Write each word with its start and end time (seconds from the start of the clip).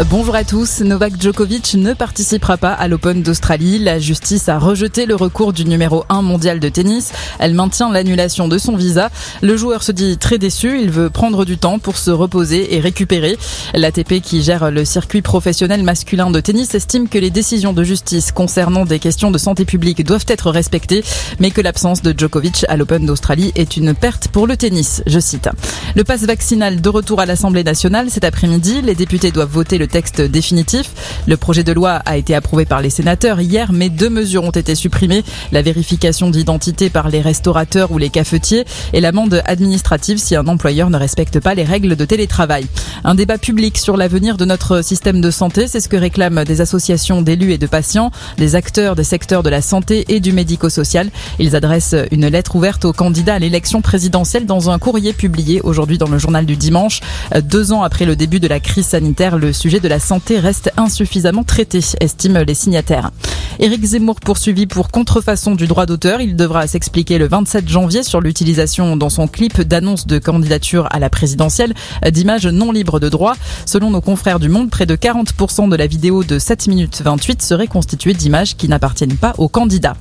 Bonjour 0.00 0.34
à 0.34 0.42
tous. 0.42 0.80
Novak 0.80 1.20
Djokovic 1.20 1.74
ne 1.74 1.92
participera 1.92 2.56
pas 2.56 2.72
à 2.72 2.88
l'Open 2.88 3.22
d'Australie. 3.22 3.78
La 3.78 3.98
justice 3.98 4.48
a 4.48 4.58
rejeté 4.58 5.04
le 5.04 5.14
recours 5.14 5.52
du 5.52 5.66
numéro 5.66 6.04
1 6.08 6.22
mondial 6.22 6.60
de 6.60 6.68
tennis. 6.70 7.12
Elle 7.38 7.52
maintient 7.52 7.92
l'annulation 7.92 8.48
de 8.48 8.56
son 8.56 8.74
visa. 8.74 9.10
Le 9.42 9.54
joueur 9.54 9.82
se 9.82 9.92
dit 9.92 10.16
très 10.16 10.38
déçu. 10.38 10.80
Il 10.80 10.90
veut 10.90 11.10
prendre 11.10 11.44
du 11.44 11.58
temps 11.58 11.78
pour 11.78 11.98
se 11.98 12.10
reposer 12.10 12.74
et 12.74 12.80
récupérer. 12.80 13.36
L'ATP 13.74 14.22
qui 14.22 14.42
gère 14.42 14.70
le 14.70 14.86
circuit 14.86 15.20
professionnel 15.20 15.82
masculin 15.82 16.30
de 16.30 16.40
tennis 16.40 16.74
estime 16.74 17.06
que 17.06 17.18
les 17.18 17.30
décisions 17.30 17.74
de 17.74 17.84
justice 17.84 18.32
concernant 18.32 18.86
des 18.86 18.98
questions 18.98 19.30
de 19.30 19.38
santé 19.38 19.66
publique 19.66 20.02
doivent 20.04 20.26
être 20.26 20.50
respectées, 20.50 21.04
mais 21.38 21.50
que 21.50 21.60
l'absence 21.60 22.00
de 22.00 22.18
Djokovic 22.18 22.64
à 22.68 22.78
l'Open 22.78 23.04
d'Australie 23.04 23.52
est 23.56 23.76
une 23.76 23.94
perte 23.94 24.28
pour 24.28 24.46
le 24.46 24.56
tennis. 24.56 25.02
Je 25.06 25.20
cite. 25.20 25.50
Le 25.94 26.02
passe 26.02 26.22
vaccinal 26.22 26.80
de 26.80 26.88
retour 26.88 27.20
à 27.20 27.26
l'Assemblée 27.26 27.62
nationale 27.62 28.08
cet 28.08 28.24
après-midi. 28.24 28.80
Les 28.80 28.94
députés 28.94 29.30
doivent 29.30 29.50
voter 29.50 29.81
le 29.82 29.88
texte 29.88 30.20
définitif. 30.20 30.92
Le 31.26 31.36
projet 31.36 31.64
de 31.64 31.72
loi 31.72 31.94
a 32.06 32.16
été 32.16 32.36
approuvé 32.36 32.66
par 32.66 32.80
les 32.80 32.88
sénateurs 32.88 33.40
hier, 33.40 33.72
mais 33.72 33.88
deux 33.88 34.10
mesures 34.10 34.44
ont 34.44 34.52
été 34.52 34.76
supprimées. 34.76 35.24
La 35.50 35.60
vérification 35.60 36.30
d'identité 36.30 36.88
par 36.88 37.08
les 37.08 37.20
restaurateurs 37.20 37.90
ou 37.90 37.98
les 37.98 38.08
cafetiers 38.08 38.64
et 38.92 39.00
l'amende 39.00 39.42
administrative 39.44 40.18
si 40.18 40.36
un 40.36 40.46
employeur 40.46 40.88
ne 40.88 40.96
respecte 40.96 41.40
pas 41.40 41.56
les 41.56 41.64
règles 41.64 41.96
de 41.96 42.04
télétravail. 42.04 42.66
Un 43.02 43.16
débat 43.16 43.38
public 43.38 43.76
sur 43.76 43.96
l'avenir 43.96 44.36
de 44.36 44.44
notre 44.44 44.84
système 44.84 45.20
de 45.20 45.32
santé, 45.32 45.66
c'est 45.66 45.80
ce 45.80 45.88
que 45.88 45.96
réclament 45.96 46.44
des 46.44 46.60
associations 46.60 47.20
d'élus 47.20 47.50
et 47.50 47.58
de 47.58 47.66
patients, 47.66 48.12
des 48.38 48.54
acteurs 48.54 48.94
des 48.94 49.02
secteurs 49.02 49.42
de 49.42 49.50
la 49.50 49.62
santé 49.62 50.04
et 50.14 50.20
du 50.20 50.32
médico-social. 50.32 51.10
Ils 51.40 51.56
adressent 51.56 51.96
une 52.12 52.28
lettre 52.28 52.54
ouverte 52.54 52.84
aux 52.84 52.92
candidats 52.92 53.34
à 53.34 53.38
l'élection 53.40 53.82
présidentielle 53.82 54.46
dans 54.46 54.70
un 54.70 54.78
courrier 54.78 55.12
publié 55.12 55.60
aujourd'hui 55.62 55.98
dans 55.98 56.08
le 56.08 56.18
journal 56.18 56.46
du 56.46 56.54
dimanche. 56.54 57.00
Deux 57.42 57.72
ans 57.72 57.82
après 57.82 58.04
le 58.04 58.14
début 58.14 58.38
de 58.38 58.46
la 58.46 58.60
crise 58.60 58.86
sanitaire, 58.86 59.38
le 59.38 59.52
sujet 59.52 59.71
de 59.80 59.88
la 59.88 59.98
santé 59.98 60.38
reste 60.38 60.70
insuffisamment 60.76 61.44
traité, 61.44 61.80
estiment 62.00 62.42
les 62.46 62.54
signataires. 62.54 63.10
Éric 63.58 63.84
Zemmour 63.84 64.20
poursuivi 64.20 64.66
pour 64.66 64.90
contrefaçon 64.90 65.54
du 65.54 65.66
droit 65.66 65.86
d'auteur. 65.86 66.20
Il 66.20 66.36
devra 66.36 66.66
s'expliquer 66.66 67.18
le 67.18 67.28
27 67.28 67.68
janvier 67.68 68.02
sur 68.02 68.20
l'utilisation 68.20 68.96
dans 68.96 69.10
son 69.10 69.28
clip 69.28 69.60
d'annonce 69.60 70.06
de 70.06 70.18
candidature 70.18 70.88
à 70.90 70.98
la 70.98 71.10
présidentielle 71.10 71.74
d'images 72.10 72.46
non 72.46 72.72
libres 72.72 72.98
de 72.98 73.08
droit. 73.08 73.34
Selon 73.66 73.90
nos 73.90 74.00
confrères 74.00 74.40
du 74.40 74.48
Monde, 74.48 74.70
près 74.70 74.86
de 74.86 74.96
40% 74.96 75.68
de 75.68 75.76
la 75.76 75.86
vidéo 75.86 76.24
de 76.24 76.38
7 76.38 76.66
minutes 76.68 77.02
28 77.04 77.42
serait 77.42 77.66
constituée 77.66 78.14
d'images 78.14 78.56
qui 78.56 78.68
n'appartiennent 78.68 79.16
pas 79.16 79.34
au 79.38 79.48
candidat. 79.48 79.96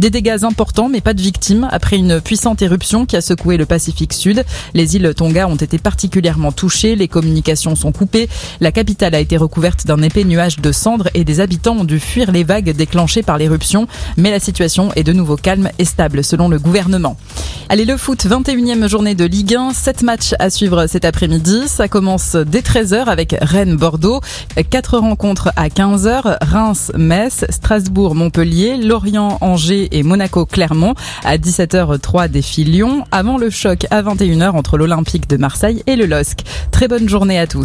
Des 0.00 0.08
dégâts 0.08 0.44
importants, 0.44 0.88
mais 0.88 1.02
pas 1.02 1.12
de 1.12 1.20
victimes, 1.20 1.68
après 1.70 1.96
une 1.96 2.22
puissante 2.22 2.62
éruption 2.62 3.04
qui 3.04 3.16
a 3.16 3.20
secoué 3.20 3.58
le 3.58 3.66
Pacifique 3.66 4.14
Sud. 4.14 4.44
Les 4.72 4.96
îles 4.96 5.12
Tonga 5.14 5.46
ont 5.46 5.56
été 5.56 5.78
particulièrement 5.78 6.52
touchées, 6.52 6.96
les 6.96 7.06
communications 7.06 7.76
sont 7.76 7.92
coupées, 7.92 8.26
la 8.62 8.72
capitale 8.72 9.14
a 9.14 9.20
été 9.20 9.36
recouverte 9.36 9.86
d'un 9.86 10.00
épais 10.00 10.24
nuage 10.24 10.58
de 10.58 10.72
cendres 10.72 11.10
et 11.12 11.24
des 11.24 11.40
habitants 11.40 11.76
ont 11.76 11.84
dû 11.84 12.00
fuir 12.00 12.32
les 12.32 12.44
vagues 12.44 12.70
déclenchées 12.90 13.22
par 13.22 13.38
l'éruption. 13.38 13.86
Mais 14.16 14.32
la 14.32 14.40
situation 14.40 14.92
est 14.96 15.04
de 15.04 15.12
nouveau 15.12 15.36
calme 15.36 15.70
et 15.78 15.84
stable, 15.84 16.24
selon 16.24 16.48
le 16.48 16.58
gouvernement. 16.58 17.16
Allez, 17.68 17.84
le 17.84 17.96
foot, 17.96 18.26
21e 18.26 18.88
journée 18.88 19.14
de 19.14 19.24
Ligue 19.24 19.54
1, 19.54 19.72
7 19.72 20.02
matchs 20.02 20.34
à 20.40 20.50
suivre 20.50 20.88
cet 20.88 21.04
après-midi. 21.04 21.68
Ça 21.68 21.86
commence 21.86 22.34
dès 22.34 22.62
13h 22.62 23.04
avec 23.04 23.36
Rennes-Bordeaux, 23.40 24.20
4 24.68 24.98
rencontres 24.98 25.52
à 25.54 25.68
15h, 25.68 26.38
Reims-Metz, 26.42 27.44
Strasbourg-Montpellier, 27.48 28.76
Lorient-Angers 28.76 29.88
et 29.92 30.02
Monaco-Clermont. 30.02 30.94
À 31.22 31.36
17h03 31.36 32.28
défi 32.28 32.64
Lyon, 32.64 33.04
avant 33.12 33.38
le 33.38 33.50
choc 33.50 33.86
à 33.92 34.02
21h 34.02 34.50
entre 34.50 34.76
l'Olympique 34.76 35.28
de 35.28 35.36
Marseille 35.36 35.84
et 35.86 35.94
le 35.94 36.06
LOSC. 36.06 36.40
Très 36.72 36.88
bonne 36.88 37.08
journée 37.08 37.38
à 37.38 37.46
tous. 37.46 37.58